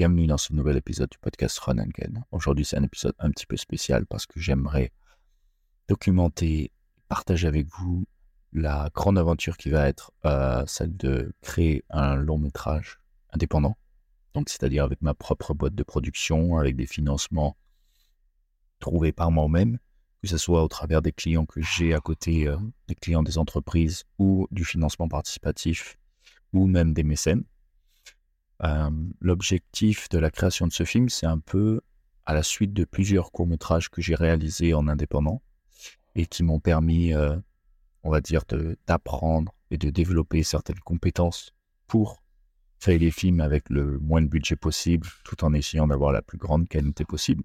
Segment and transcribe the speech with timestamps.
[0.00, 2.22] Bienvenue dans ce nouvel épisode du podcast Run and Gun.
[2.30, 4.92] Aujourd'hui, c'est un épisode un petit peu spécial parce que j'aimerais
[5.88, 6.72] documenter,
[7.08, 8.06] partager avec vous
[8.54, 12.98] la grande aventure qui va être euh, celle de créer un long métrage
[13.30, 13.76] indépendant.
[14.32, 17.58] Donc, c'est-à-dire avec ma propre boîte de production, avec des financements
[18.78, 19.78] trouvés par moi-même,
[20.22, 22.56] que ce soit au travers des clients que j'ai à côté, euh,
[22.88, 25.98] des clients des entreprises ou du financement participatif
[26.54, 27.44] ou même des mécènes.
[28.62, 28.90] Euh,
[29.20, 31.80] l'objectif de la création de ce film, c'est un peu
[32.26, 35.42] à la suite de plusieurs courts-métrages que j'ai réalisés en indépendant
[36.14, 37.36] et qui m'ont permis, euh,
[38.02, 38.42] on va dire,
[38.86, 41.52] d'apprendre et de développer certaines compétences
[41.86, 42.22] pour
[42.78, 46.38] faire les films avec le moins de budget possible, tout en essayant d'avoir la plus
[46.38, 47.44] grande qualité possible.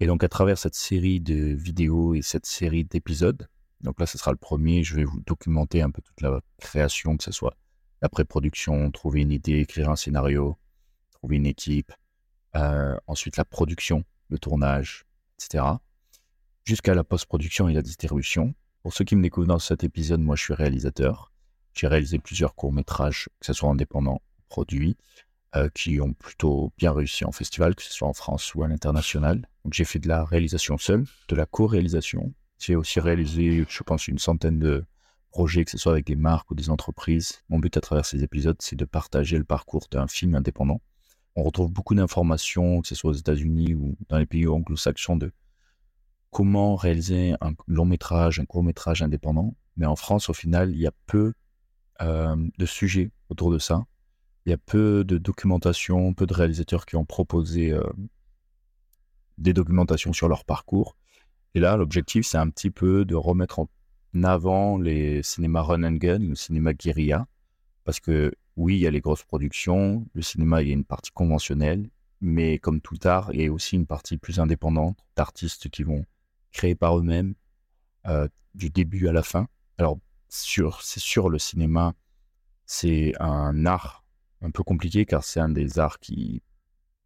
[0.00, 3.48] Et donc, à travers cette série de vidéos et cette série d'épisodes,
[3.80, 7.16] donc là, ce sera le premier, je vais vous documenter un peu toute la création,
[7.16, 7.56] que ce soit
[8.00, 10.56] la pré-production, trouver une idée, écrire un scénario,
[11.12, 11.92] trouver une équipe,
[12.56, 15.04] euh, ensuite la production, le tournage,
[15.38, 15.64] etc.
[16.64, 18.54] Jusqu'à la post-production et la distribution.
[18.82, 21.32] Pour ceux qui me découvrent dans cet épisode, moi je suis réalisateur.
[21.74, 24.96] J'ai réalisé plusieurs courts-métrages, que ce soit indépendants ou produits,
[25.56, 28.68] euh, qui ont plutôt bien réussi en festival, que ce soit en France ou à
[28.68, 29.48] l'international.
[29.70, 32.32] J'ai fait de la réalisation seule, de la co-réalisation.
[32.58, 34.84] J'ai aussi réalisé, je pense, une centaine de,
[35.30, 37.42] projet, que ce soit avec des marques ou des entreprises.
[37.48, 40.80] Mon but à travers ces épisodes, c'est de partager le parcours d'un film indépendant.
[41.36, 45.32] On retrouve beaucoup d'informations, que ce soit aux États-Unis ou dans les pays anglo-saxons, de
[46.30, 49.54] comment réaliser un long métrage, un court métrage indépendant.
[49.76, 51.32] Mais en France, au final, il y a peu
[52.02, 53.84] euh, de sujets autour de ça.
[54.46, 57.82] Il y a peu de documentation, peu de réalisateurs qui ont proposé euh,
[59.36, 60.96] des documentations sur leur parcours.
[61.54, 63.68] Et là, l'objectif, c'est un petit peu de remettre en
[64.22, 67.26] avant les cinémas run and gun, le cinéma guérilla,
[67.84, 70.84] parce que oui, il y a les grosses productions, le cinéma, il y a une
[70.84, 71.88] partie conventionnelle,
[72.20, 76.04] mais comme tout art, il y a aussi une partie plus indépendante d'artistes qui vont
[76.52, 77.34] créer par eux-mêmes
[78.06, 79.46] euh, du début à la fin.
[79.78, 79.98] Alors,
[80.28, 81.94] c'est sûr, le cinéma,
[82.66, 84.04] c'est un art
[84.42, 86.42] un peu compliqué car c'est un des arts qui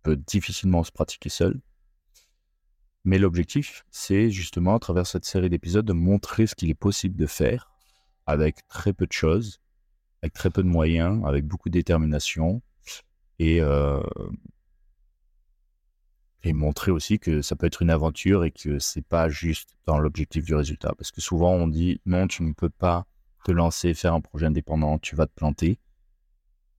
[0.02, 1.60] peut difficilement se pratiquer seul.
[3.04, 7.16] Mais l'objectif, c'est justement à travers cette série d'épisodes de montrer ce qu'il est possible
[7.16, 7.70] de faire
[8.26, 9.60] avec très peu de choses,
[10.22, 12.62] avec très peu de moyens, avec beaucoup de détermination
[13.38, 14.00] et, euh,
[16.52, 20.44] montrer aussi que ça peut être une aventure et que c'est pas juste dans l'objectif
[20.44, 20.92] du résultat.
[20.96, 23.06] Parce que souvent on dit non, tu ne peux pas
[23.44, 25.78] te lancer, faire un projet indépendant, tu vas te planter.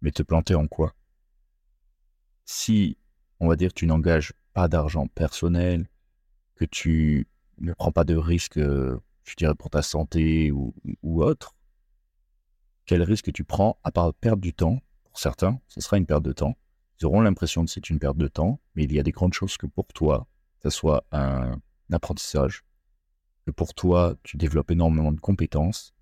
[0.02, 0.94] Mais te planter en quoi?
[2.46, 2.98] Si,
[3.40, 5.88] on va dire, tu n'engages pas d'argent personnel,
[6.56, 7.28] que tu
[7.60, 11.56] ne prends pas de risque, euh, je dirais, pour ta santé ou, autre,
[12.86, 16.24] quel risque tu prends à part perdre du temps Pour certains, ce sera une perte
[16.24, 16.58] de temps.
[17.00, 19.34] Ils auront l'impression que c'est une perte de temps, mais il y a des grandes
[19.34, 20.28] choses que pour toi,
[20.62, 21.60] ce soit un,
[21.92, 22.64] apprentissage,
[23.46, 25.94] que pour toi, tu développes énormément de compétences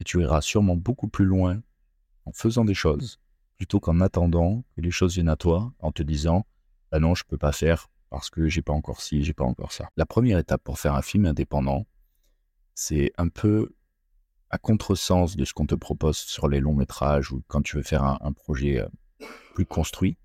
[0.00, 1.60] et tu iras sûrement beaucoup plus loin
[2.24, 3.18] en faisant des choses
[3.56, 6.46] plutôt qu'en attendant que les choses viennent à toi en te disant
[6.90, 9.72] bah non, je peux pas faire parce que j'ai pas encore ci, j'ai pas encore
[9.72, 9.88] ça.
[9.96, 11.86] La première étape pour faire un film indépendant,
[12.74, 13.74] c'est un peu
[14.50, 17.82] à contresens de ce qu'on te propose sur les longs métrages ou quand tu veux
[17.82, 18.88] faire un, projet euh,
[19.54, 20.18] plus construit.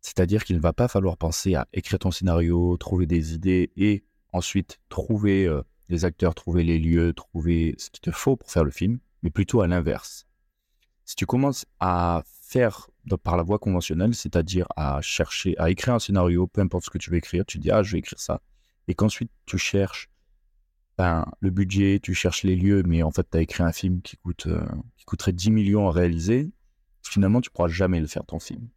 [0.00, 4.04] C'est-à-dire qu'il ne va pas falloir penser à écrire ton scénario, trouver des idées et
[4.32, 8.64] ensuite trouver euh, les acteurs, trouver les lieux, trouver ce qu'il te faut pour faire
[8.64, 10.26] le film, mais plutôt à l'inverse.
[11.04, 12.88] Si tu commences à faire
[13.22, 16.98] par la voie conventionnelle, c'est-à-dire à chercher, à écrire un scénario, peu importe ce que
[16.98, 18.40] tu veux écrire, tu dis, ah, je vais écrire ça.
[18.88, 20.08] Et qu'ensuite, tu cherches
[20.98, 24.02] ben, le budget, tu cherches les lieux, mais en fait, tu as écrit un film
[24.02, 24.64] qui, coûte, euh,
[24.96, 26.50] qui coûterait 10 millions à réaliser,
[27.02, 28.68] finalement, tu pourras jamais le faire, ton film.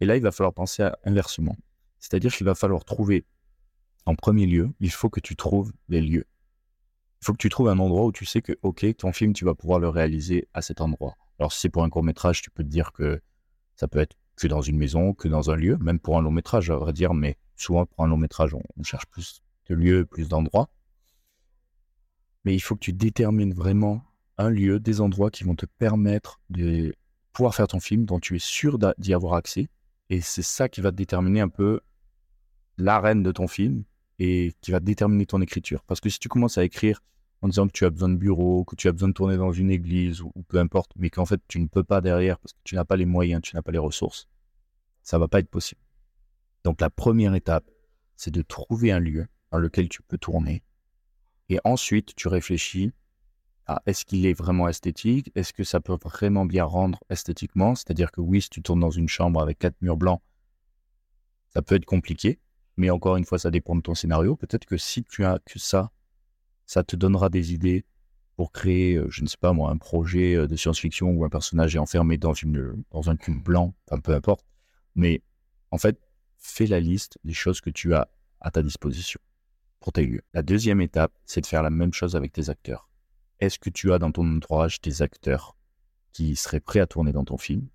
[0.00, 1.56] Et là, il va falloir penser à inversement.
[1.98, 3.26] C'est-à-dire qu'il va falloir trouver,
[4.06, 6.26] en premier lieu, il faut que tu trouves les lieux.
[7.22, 9.44] Il faut que tu trouves un endroit où tu sais que, OK, ton film, tu
[9.44, 11.16] vas pouvoir le réaliser à cet endroit.
[11.38, 13.20] Alors, si c'est pour un court métrage, tu peux te dire que
[13.76, 16.30] ça peut être que dans une maison, que dans un lieu, même pour un long
[16.30, 20.04] métrage, à vrai dire, mais souvent pour un long métrage, on, cherche plus de lieux,
[20.04, 20.68] plus d'endroits.
[22.44, 24.02] Mais il faut que tu détermines vraiment
[24.36, 26.94] un lieu, des endroits qui vont te permettre de
[27.32, 29.68] pouvoir faire ton film, dont tu es sûr d'y avoir accès.
[30.10, 31.80] Et c'est ça qui va déterminer un peu
[32.76, 33.84] l'arène de ton film
[34.18, 35.82] et qui va déterminer ton écriture.
[35.84, 37.00] Parce que si tu commences à écrire
[37.44, 39.52] en disant que tu as besoin de bureau, que tu as besoin de tourner dans
[39.52, 42.58] une église ou, peu importe, mais qu'en fait tu ne peux pas derrière parce que
[42.64, 44.28] tu n'as pas les moyens, tu n'as pas les ressources,
[45.02, 45.82] ça va pas être possible.
[46.64, 47.70] Donc la première étape,
[48.16, 50.62] c'est de trouver un lieu dans lequel tu peux tourner.
[51.50, 52.92] Et ensuite, tu réfléchis
[53.66, 55.30] à est-ce qu'il est vraiment esthétique?
[55.34, 57.74] Est-ce que ça peut vraiment bien rendre esthétiquement?
[57.74, 60.22] C'est-à-dire que oui, si tu tournes dans une chambre avec quatre murs blancs,
[61.50, 62.40] Ça peut être compliqué,
[62.78, 64.34] mais encore une fois, ça dépend de ton scénario.
[64.34, 65.92] Peut-être que si tu as que ça,
[66.66, 67.84] ça te donnera des idées
[68.36, 71.28] pour créer, euh, je ne sais pas moi, un projet euh, de science-fiction où un
[71.28, 74.44] personnage est enfermé dans, une, dans un cube blanc, peu importe.
[74.94, 75.22] Mais
[75.70, 75.98] en fait,
[76.38, 78.08] fais la liste des choses que tu as
[78.40, 79.20] à ta disposition
[79.80, 80.22] pour tes lieux.
[80.32, 82.88] La deuxième étape, c'est de faire la même chose avec tes acteurs.
[83.40, 85.56] Est-ce que tu as dans ton entourage des acteurs
[86.12, 87.68] qui seraient prêts à tourner dans ton film?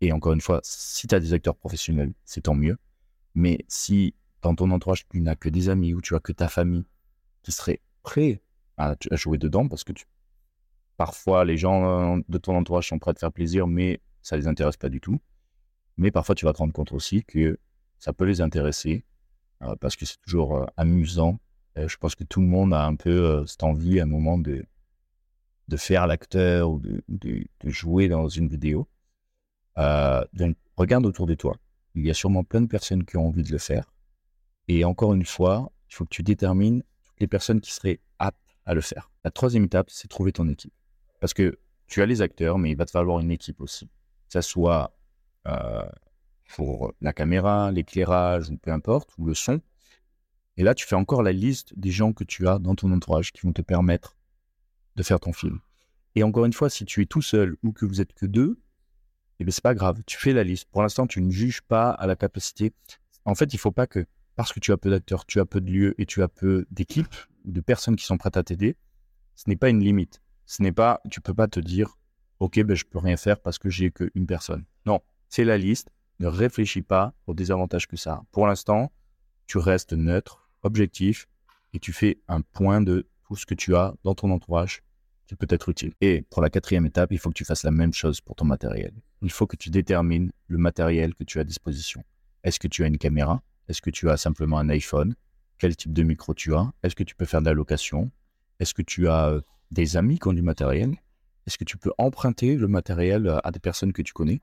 [0.00, 2.76] Et encore une fois, si tu as des acteurs professionnels, c'est tant mieux.
[3.34, 6.48] Mais si dans ton entourage, tu n'as que des amis ou tu as que ta
[6.48, 6.84] famille
[7.42, 8.42] qui seraient prêts
[8.76, 9.92] à, jouer dedans, parce que
[10.96, 14.46] parfois les gens de ton entourage sont prêts à te faire plaisir, mais ça les
[14.46, 15.20] intéresse pas du tout.
[15.96, 17.58] Mais parfois, tu vas te rendre compte aussi que
[17.98, 19.04] ça peut les intéresser
[19.62, 21.38] euh, parce que c'est toujours euh, amusant.
[21.76, 24.38] je pense que tout le monde a un peu euh, cette envie à un moment
[24.38, 24.64] de,
[25.68, 28.88] de faire l'acteur ou de, de, jouer dans une vidéo.
[29.76, 31.56] donc, regarde autour de toi.
[31.94, 33.92] Il y a sûrement plein de personnes qui ont envie de le faire.
[34.68, 36.82] Et encore une fois, il faut que tu détermines
[37.22, 39.10] les personnes qui seraient aptes à le faire.
[39.24, 40.74] La troisième étape, c'est trouver ton équipe.
[41.20, 43.86] Parce que tu as les acteurs, mais il va te falloir une équipe aussi.
[43.86, 44.92] Que ça soit
[45.46, 45.88] euh,
[46.48, 49.60] pour la caméra, l'éclairage, ou peu importe, ou le son.
[50.56, 53.32] Et là, tu fais encore la liste des gens que tu as dans ton entourage
[53.32, 54.16] qui vont te permettre
[54.96, 55.60] de faire ton film.
[56.16, 58.60] Et encore une fois, si tu es tout seul ou que vous êtes que deux,
[59.38, 60.02] eh bien, c'est pas grave.
[60.06, 60.68] Tu fais la liste.
[60.72, 62.72] Pour l'instant, tu ne juges pas à la capacité.
[63.24, 64.04] En fait, il faut pas que,
[64.36, 66.66] parce que tu as peu d'acteurs, tu as peu de lieux et tu as peu
[66.70, 67.14] d'équipes,
[67.44, 68.76] de personnes qui sont prêtes à t'aider,
[69.34, 70.22] ce n'est pas une limite.
[70.46, 71.96] Ce n'est pas, tu peux pas te dire,
[72.40, 74.64] OK, ben, je peux rien faire parce que j'ai qu'une personne.
[74.86, 75.90] Non, c'est la liste.
[76.20, 78.22] Ne réfléchis pas aux désavantages que ça a.
[78.32, 78.92] Pour l'instant,
[79.46, 81.26] tu restes neutre, objectif,
[81.72, 84.82] et tu fais un point de tout ce que tu as dans ton entourage
[85.26, 85.94] qui peut être utile.
[86.00, 88.44] Et pour la quatrième étape, il faut que tu fasses la même chose pour ton
[88.44, 88.92] matériel.
[89.22, 92.04] Il faut que tu détermines le matériel que tu as à disposition.
[92.44, 93.42] Est-ce que tu as une caméra?
[93.68, 95.14] Est-ce que tu as simplement un iPhone?
[95.58, 96.72] Quel type de micro tu as?
[96.82, 98.10] Est-ce que tu peux faire de la location?
[98.58, 100.96] Est-ce que tu as euh, des amis qui ont du matériel?
[101.46, 104.40] Est-ce que tu peux emprunter le matériel euh, à des personnes que tu connais?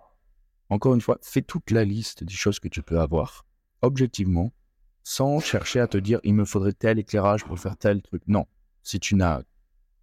[0.69, 3.45] Encore une fois, fais toute la liste des choses que tu peux avoir,
[3.81, 4.53] objectivement,
[5.03, 8.21] sans chercher à te dire il me faudrait tel éclairage pour faire tel truc.
[8.27, 8.45] Non,
[8.83, 9.41] si tu n'as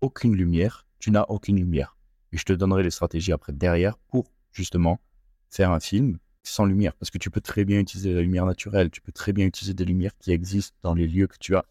[0.00, 1.96] aucune lumière, tu n'as aucune lumière.
[2.32, 5.00] Et je te donnerai les stratégies après derrière pour justement
[5.50, 6.18] faire un film
[6.48, 6.94] sans lumière.
[6.94, 9.75] Parce que tu peux très bien utiliser la lumière naturelle, tu peux très bien utiliser
[9.75, 11.64] des lumières qui existent dans les lieux que tu as.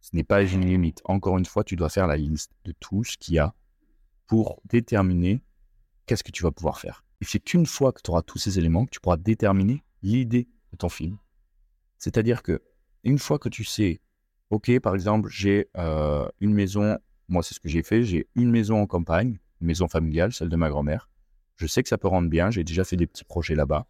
[0.00, 1.00] Ce n'est pas une limite.
[1.04, 3.54] Encore une fois, tu dois faire la liste de tout ce qu'il y a
[4.26, 5.42] pour déterminer
[6.06, 7.04] qu'est-ce que tu vas pouvoir faire.
[7.20, 10.48] Et c'est qu'une fois que tu auras tous ces éléments que tu pourras déterminer l'idée
[10.72, 11.18] de ton film.
[11.98, 12.62] C'est-à-dire que
[13.04, 14.00] une fois que tu sais,
[14.50, 16.98] ok, par exemple, j'ai euh, une maison,
[17.28, 20.48] moi c'est ce que j'ai fait, j'ai une maison en campagne, une maison familiale, celle
[20.48, 21.08] de ma grand-mère.
[21.56, 23.86] Je sais que ça peut rendre bien, j'ai déjà fait des petits projets là-bas.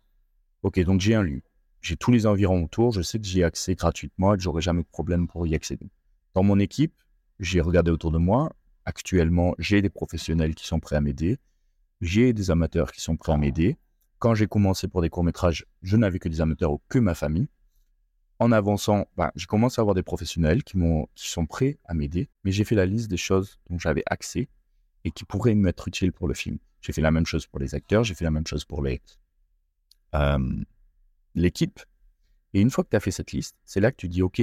[0.63, 1.43] Ok, donc j'ai un lieu,
[1.81, 4.63] j'ai tous les environs autour, je sais que j'y ai accès gratuitement et que j'aurai
[4.63, 5.91] jamais de problème pour y accéder.
[6.35, 6.95] Dans mon équipe,
[7.39, 8.53] j'ai regardé autour de moi.
[8.85, 11.39] Actuellement, j'ai des professionnels qui sont prêts à m'aider
[12.01, 13.77] j'ai des amateurs qui sont prêts à m'aider.
[14.19, 17.49] Quand j'ai commencé pour des courts-métrages, je n'avais que des amateurs ou que ma famille.
[18.41, 20.79] En avançant, ben, j'ai commencé à avoir des professionnels qui,
[21.15, 24.49] qui sont prêts à m'aider, mais j'ai fait la liste des choses dont j'avais accès
[25.05, 26.59] et qui pourraient m'être utiles pour le film.
[26.81, 29.01] J'ai fait la même chose pour les acteurs, j'ai fait la même chose pour les,
[31.35, 31.81] l'équipe.
[32.55, 34.43] Et une fois que tu as fait cette liste, c'est là que tu dis, OK,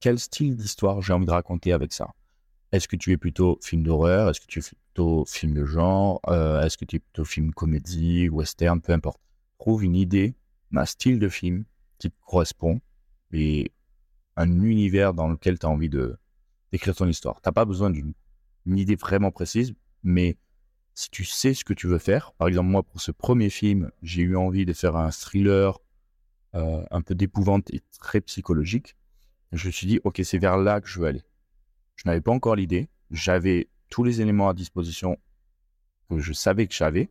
[0.00, 2.10] quel style d'histoire j'ai envie de raconter avec ça?
[2.72, 4.30] Est-ce que tu es plutôt film d'horreur?
[4.30, 6.20] Est-ce que tu es plutôt film de genre?
[6.28, 9.20] Euh, Est-ce que tu es plutôt film comédie, western, peu importe.
[9.58, 10.34] Trouve une idée,
[10.74, 11.64] un style de film
[11.98, 12.80] qui te correspond
[13.32, 13.72] et
[14.36, 16.16] un univers dans lequel tu as envie de
[16.72, 17.36] d'écrire ton histoire.
[17.36, 18.14] Tu n'as pas besoin d'une
[18.66, 20.38] idée vraiment précise, mais
[20.94, 23.90] si tu sais ce que tu veux faire, par exemple moi pour ce premier film,
[24.02, 25.78] j'ai eu envie de faire un thriller
[26.54, 28.96] euh, un peu d'épouvante et très psychologique.
[29.52, 31.22] Je me suis dit, ok, c'est vers là que je veux aller.
[31.96, 32.88] Je n'avais pas encore l'idée.
[33.10, 35.18] J'avais tous les éléments à disposition
[36.08, 37.10] que je savais que j'avais.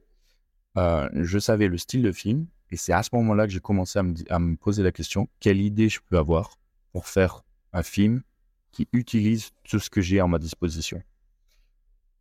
[0.77, 2.47] Euh, je savais le style de film.
[2.71, 5.27] Et c'est à ce moment-là que j'ai commencé à me, à me, poser la question,
[5.39, 6.57] quelle idée je peux avoir
[6.93, 8.21] pour faire un film
[8.71, 11.01] qui utilise tout ce que j'ai à ma disposition.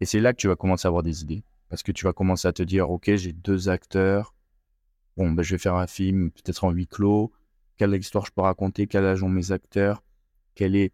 [0.01, 1.45] Et c'est là que tu vas commencer à avoir des idées.
[1.71, 4.35] Parce que tu vas commencer à te dire, OK, j'ai deux acteurs.
[5.17, 7.33] Bon, ben, je vais faire un film peut-être en huis clos.
[7.77, 8.87] Quelle histoire je peux raconter?
[8.87, 10.03] Quel âge ont mes acteurs?
[10.55, 10.91] Quel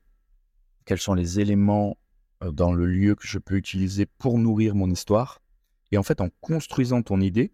[0.85, 1.97] quels sont les éléments
[2.45, 5.41] euh, dans le lieu que je peux utiliser pour nourrir mon histoire?
[5.91, 7.53] Et en fait, en construisant ton idée,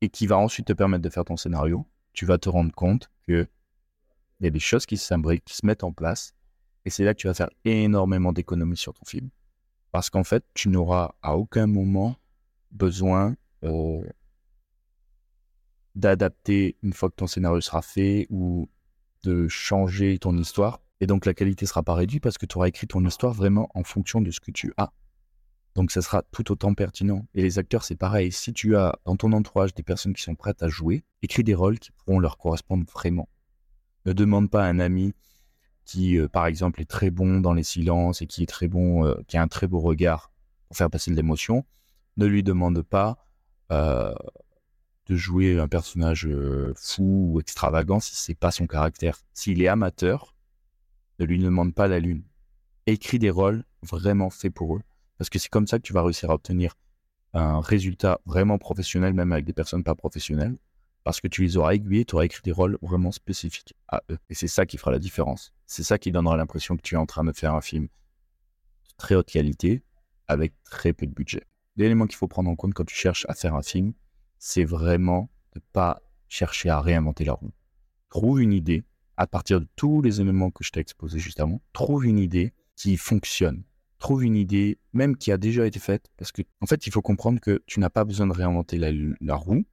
[0.00, 3.10] et qui va ensuite te permettre de faire ton scénario, tu vas te rendre compte
[3.26, 3.46] que
[4.40, 6.34] il y a des choses qui s'imbriquent, qui se mettent en place,
[6.84, 9.30] et c'est là que tu vas faire énormément d'économies sur ton film.
[9.94, 12.16] Parce qu'en fait, tu n'auras à aucun moment
[12.72, 14.02] besoin euh,
[15.94, 18.68] d'adapter une fois que ton scénario sera fait ou
[19.22, 20.80] de changer ton histoire.
[21.00, 23.68] Et donc la qualité sera pas réduite parce que tu auras écrit ton histoire vraiment
[23.72, 24.92] en fonction de ce que tu as.
[25.76, 27.24] Donc ça sera tout autant pertinent.
[27.32, 28.32] Et les acteurs, c'est pareil.
[28.32, 31.54] Si tu as dans ton entourage des personnes qui sont prêtes à jouer, écris des
[31.54, 33.28] rôles qui pourront leur correspondre vraiment.
[34.06, 35.14] Ne demande pas à un ami
[35.84, 39.04] qui, euh, par exemple, est très bon dans les silences et qui est très bon,
[39.04, 40.30] euh, qui a un très beau regard
[40.68, 41.64] pour faire passer de l'émotion.
[42.16, 43.18] Ne lui demande pas
[43.72, 44.14] euh,
[45.06, 46.28] de jouer un personnage
[46.76, 49.18] fou ou extravagant si c'est pas son caractère.
[49.34, 50.34] S'il est amateur,
[51.18, 52.22] ne lui demande pas la lune.
[52.86, 54.82] Écris des rôles vraiment faits pour eux
[55.18, 56.76] parce que c'est comme ça que tu vas réussir à obtenir
[57.32, 60.56] un résultat vraiment professionnel, même avec des personnes pas professionnelles,
[61.02, 64.18] parce que tu les auras aiguillés, tu auras écrit des rôles vraiment spécifiques à eux.
[64.30, 65.53] Et c'est ça qui fera la différence.
[65.66, 67.90] C'est ça qui donnera l'impression que tu es en train de faire un film de
[68.96, 69.82] très haute qualité,
[70.28, 71.46] avec très peu de budget.
[71.76, 73.92] L'élément qu'il faut prendre en compte quand tu cherches à faire un film,
[74.38, 77.52] c'est vraiment de ne pas chercher à réinventer la roue.
[78.08, 78.84] Trouve une idée,
[79.16, 82.52] à partir de tous les éléments que je t'ai exposés juste avant, trouve une idée
[82.76, 83.64] qui fonctionne,
[83.98, 87.02] trouve une idée, même qui a déjà été faite, parce que en fait, il faut
[87.02, 89.64] comprendre que tu n'as pas besoin de réinventer la, roue,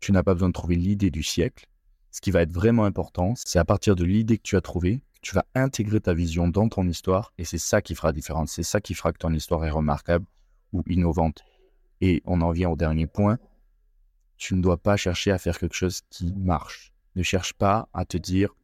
[0.00, 1.66] tu n'as pas besoin de trouver l'idée du siècle.
[2.12, 5.02] Ce qui va être vraiment important, c'est à partir de l'idée que tu as trouvée,
[5.22, 8.52] tu vas intégrer ta vision dans ton histoire, et c'est ça qui fera la différence,
[8.52, 10.26] c'est ça qui fera que ton histoire est remarquable
[10.74, 11.42] ou innovante.
[12.02, 13.38] Et on en vient au dernier point,
[14.36, 16.92] tu ne dois pas chercher à faire quelque chose qui marche.
[17.16, 18.54] Ne cherche pas à te dire,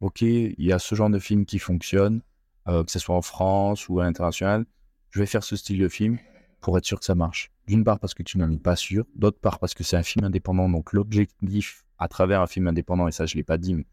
[0.00, 2.22] OK, il y a ce genre de film qui fonctionne,
[2.66, 4.66] euh, que ce soit en France ou à l'international,
[5.10, 6.18] je vais faire ce style de film
[6.60, 7.52] pour être sûr que ça marche.
[7.68, 10.02] D'une part parce que tu n'en es pas sûr, d'autre part parce que c'est un
[10.02, 13.58] film indépendant, donc l'objectif à travers un film indépendant, et ça je ne l'ai pas
[13.58, 13.86] dit, mais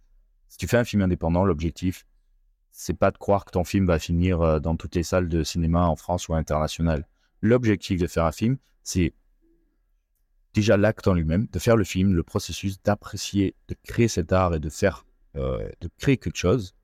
[0.49, 2.05] si tu fais un film indépendant, l'objectif,
[2.71, 5.43] c'est pas de croire que ton film va finir euh, dans toutes les salles de
[5.43, 7.07] cinéma en France ou à l'international.
[7.41, 9.13] L'objectif de faire un film, c'est
[10.53, 14.55] déjà l'acte en lui-même, de faire le film, le processus d'apprécier, de créer cet art
[14.55, 15.05] et de faire,
[15.35, 16.75] euh, de créer quelque chose,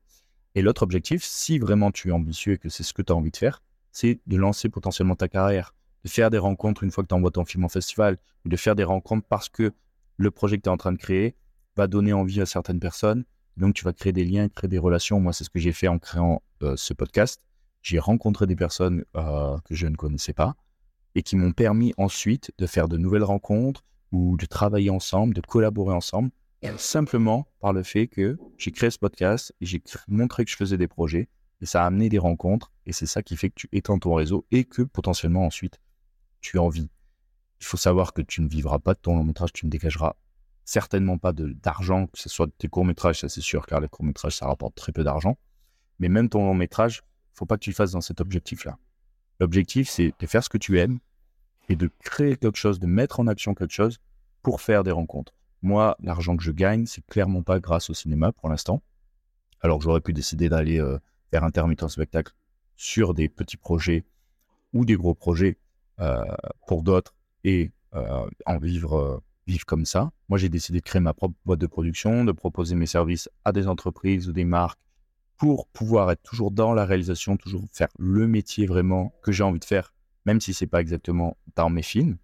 [0.54, 3.16] et l'autre objectif, si vraiment tu es ambitieux et que c'est ce que tu as
[3.16, 3.62] envie de faire,
[3.92, 5.74] c'est de lancer potentiellement ta carrière,
[6.04, 8.74] de faire des rencontres une fois que tu envoies ton film en festival, de faire
[8.74, 9.72] des rencontres parce que
[10.20, 11.34] le projet que tu es en train de créer
[11.76, 13.24] va donner envie à certaines personnes.
[13.56, 15.18] Donc tu vas créer des liens, créer des relations.
[15.18, 17.40] Moi, c'est ce que j'ai fait en créant euh, ce podcast.
[17.80, 20.54] J'ai rencontré des personnes euh, que je ne connaissais pas
[21.14, 25.40] et qui m'ont permis ensuite de faire de nouvelles rencontres ou de travailler ensemble, de
[25.40, 26.30] collaborer ensemble
[26.76, 30.88] simplement par le fait que j'ai créé ce podcast j'ai montré que je faisais des
[30.88, 31.28] projets
[31.62, 34.14] et ça a amené des rencontres et c'est ça qui fait que tu étends ton
[34.14, 35.80] réseau et que potentiellement ensuite
[36.42, 36.90] tu as envie.
[37.60, 40.14] Il faut savoir que tu ne vivras pas de ton long métrage, tu ne dégageras
[40.64, 43.88] certainement pas d'argent, que ce soit de tes courts métrages, ça c'est sûr, car les
[43.88, 45.36] courts métrages ça rapporte très peu d'argent.
[45.98, 47.02] Mais même ton long métrage,
[47.34, 48.78] il faut pas que tu le fasses dans cet objectif-là.
[49.40, 50.98] L'objectif c'est de faire ce que tu aimes
[51.68, 53.98] et de créer quelque chose, de mettre en action quelque chose
[54.42, 55.34] pour faire des rencontres.
[55.62, 58.82] Moi, l'argent que je gagne, c'est clairement pas grâce au cinéma pour l'instant.
[59.60, 60.98] Alors j'aurais pu décider d'aller euh,
[61.30, 62.32] faire intermittent spectacle
[62.76, 64.04] sur des petits projets
[64.72, 65.58] ou des gros projets
[66.00, 66.24] euh,
[66.66, 67.70] pour d'autres et
[68.46, 70.12] en vivre, vivre comme ça.
[70.28, 73.52] Moi, j'ai décidé de créer ma propre boîte de production, de proposer mes services à
[73.52, 74.80] des entreprises ou des marques
[75.36, 79.58] pour pouvoir être toujours dans la réalisation, toujours faire le métier vraiment que j'ai envie
[79.58, 79.94] de faire,
[80.26, 82.18] même si c'est pas exactement dans mes films.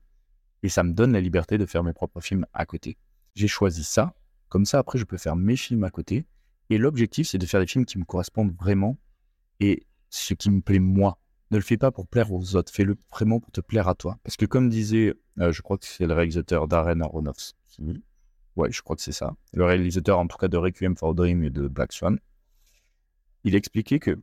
[0.63, 2.97] Et ça me donne la liberté de faire mes propres films à côté
[3.37, 4.15] j'ai choisi ça.
[4.49, 6.27] Comme ça, après, je peux faire mes films à côté.
[6.71, 8.99] Et l'objectif, c'est de faire des films qui me correspondent vraiment
[9.61, 11.19] et ce qui me plaît moi.
[11.51, 14.19] Ne le fais pas pour plaire aux autres, fais-le vraiment pour te plaire à toi.
[14.25, 18.03] Parce que comme disait, euh, je crois que c'est le réalisateur Darren Aronofsky,
[18.57, 21.45] ouais, je crois que c'est ça, le réalisateur en tout cas de Requiem for Dream
[21.45, 22.19] et de Black Swan,
[23.45, 24.21] il expliquait que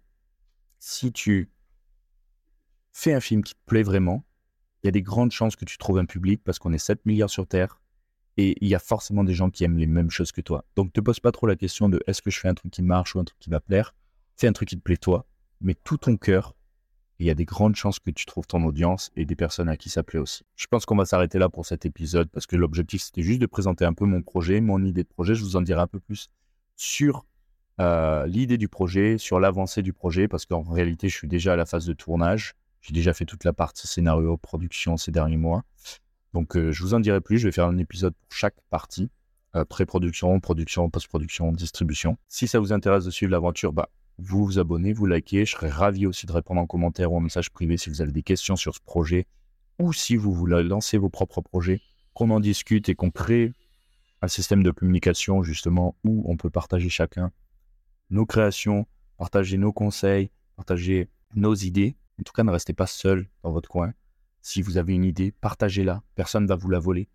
[0.80, 1.50] si tu
[2.92, 4.26] fais un film qui te plaît vraiment,
[4.84, 7.06] il y a des grandes chances que tu trouves un public parce qu'on est 7
[7.06, 7.80] milliards sur Terre,
[8.38, 10.66] et il y a forcément des gens qui aiment les mêmes choses que toi.
[10.76, 12.82] Donc, te pose pas trop la question de est-ce que je fais un truc qui
[12.82, 13.96] marche ou un truc qui va plaire.
[14.36, 15.28] Fais un truc qui te plaît toi,
[15.62, 16.56] mets tout ton cœur.
[17.20, 19.78] Il y a des grandes chances que tu trouves ton audience et des personnes à
[19.78, 20.44] qui ça plaît aussi.
[20.56, 23.46] Je pense qu'on va s'arrêter là pour cet épisode parce que l'objectif c'était juste de
[23.46, 25.36] présenter un peu mon projet, mon idée de projet.
[25.36, 26.30] Je vous en dirai un peu plus
[26.76, 27.26] sur
[27.80, 31.56] euh, l'idée du projet, sur l'avancée du projet parce qu'en réalité je suis déjà à
[31.56, 32.56] la phase de tournage.
[32.82, 35.64] J'ai déjà fait toute la partie scénario, production ces derniers mois.
[36.34, 37.38] Donc, euh, je vous en dirai plus.
[37.40, 39.10] Je vais faire un épisode pour chaque partie
[39.56, 42.18] euh, pré-production, production, post-production, distribution.
[42.28, 45.46] Si ça vous intéresse de suivre l'aventure, bah, vous vous abonnez, vous likez.
[45.46, 48.12] Je serai ravi aussi de répondre en commentaire ou en message privé si vous avez
[48.12, 49.28] des questions sur ce projet
[49.80, 51.82] ou si vous voulez lancer vos propres projets,
[52.14, 53.54] qu'on en discute et qu'on crée
[54.22, 57.32] un système de communication justement où on peut partager chacun
[58.10, 58.86] nos créations,
[59.18, 61.96] partager nos conseils, partager nos idées.
[62.20, 63.94] En tout cas, ne restez pas seul dans votre coin.
[64.42, 66.04] Si vous avez une idée, partagez-la.
[66.16, 67.10] Personne ne va vous la voler.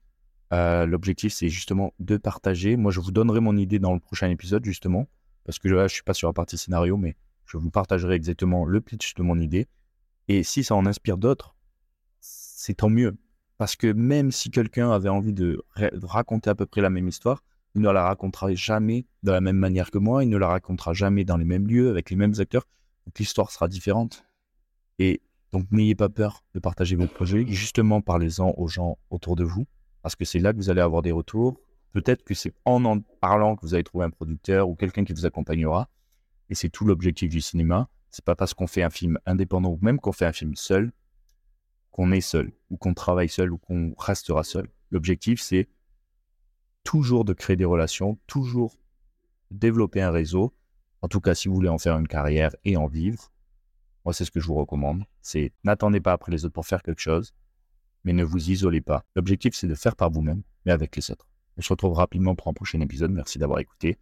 [0.53, 2.77] Euh, l'objectif, c'est justement de partager.
[2.77, 5.09] Moi, je vous donnerai mon idée dans le prochain épisode, justement,
[5.49, 8.67] parce que là, je suis pas sur la partie scénario, mais je vous partagerai exactement
[8.67, 9.67] le pitch de mon idée.
[10.29, 11.57] Et si ça en inspire d'autres,
[12.21, 13.17] c'est tant mieux.
[13.57, 15.65] Parce que même si quelqu'un avait envie de,
[16.03, 17.43] raconter à peu près la même histoire,
[17.75, 20.93] il ne la racontera jamais de la même manière que moi, il ne la racontera
[20.93, 22.67] jamais dans les mêmes lieux, avec les mêmes acteurs.
[23.07, 24.27] Donc l'histoire sera différente.
[24.99, 29.45] Et donc n'ayez pas peur de partager vos projets, justement parlez-en aux gens autour de
[29.45, 29.67] vous
[30.03, 31.59] parce que c'est là que vous allez avoir des retours.
[31.93, 35.13] Peut-être que c'est en en parlant que vous allez trouver un producteur ou quelqu'un qui
[35.13, 35.89] vous accompagnera.
[36.51, 37.89] Et c'est tout l'objectif du cinéma.
[38.11, 40.93] C'est pas parce qu'on fait un film indépendant ou même qu'on fait un film seul
[41.91, 44.69] qu'on est seul ou qu'on travaille seul ou qu'on restera seul.
[44.91, 45.69] L'objectif, c'est
[46.85, 48.77] toujours de créer des relations, toujours
[49.51, 50.55] développer un réseau.
[51.03, 53.33] En tout cas, si vous voulez en faire une carrière et en vivre,
[54.05, 55.05] moi, c'est ce que je vous recommande.
[55.21, 57.35] C'est n'attendez pas après les autres pour faire quelque chose
[58.05, 59.05] mais ne vous isolez pas.
[59.17, 61.29] L'objectif, c'est de faire par vous-même, mais avec les autres.
[61.59, 63.11] On se retrouve rapidement pour un prochain épisode.
[63.11, 63.99] Merci d'avoir écouté.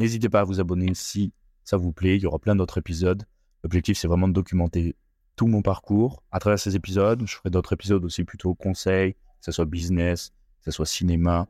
[0.00, 1.32] N'hésitez pas à vous abonner si
[1.64, 2.16] ça vous plaît.
[2.16, 3.22] Il y aura plein d'autres épisodes.
[3.62, 4.96] L'objectif, c'est vraiment de documenter
[5.36, 7.22] tout mon parcours à travers ces épisodes.
[7.24, 11.46] Je ferai d'autres épisodes aussi plutôt conseils, que ce soit business, que ce soit cinéma,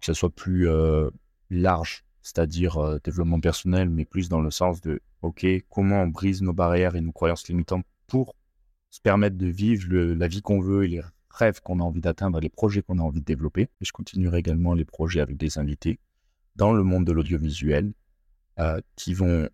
[0.00, 1.08] que ce soit plus euh,
[1.48, 6.42] large, c'est-à-dire euh, développement personnel, mais plus dans le sens de, OK, comment on brise
[6.42, 8.36] nos barrières et nos croyances limitantes pour
[8.90, 12.40] se permettre de vivre la vie qu'on veut et les rêves qu'on a envie d'atteindre,
[12.40, 13.62] les projets qu'on a envie de développer.
[13.62, 15.98] Et je continuerai également les projets avec des invités
[16.56, 17.92] dans le monde de l'audiovisuel
[18.58, 19.48] euh, qui vont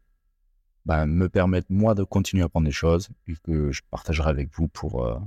[0.84, 4.48] bah, me permettre, moi, de continuer à apprendre des choses et que je partagerai avec
[4.52, 5.18] vous pour euh,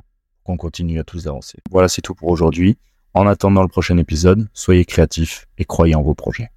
[0.44, 1.60] qu'on continue à tous avancer.
[1.70, 2.77] Voilà, c'est tout pour aujourd'hui.
[3.13, 6.50] En attendant le prochain épisode, soyez créatifs et croyez en vos projets.